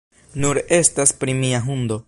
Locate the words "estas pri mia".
0.79-1.63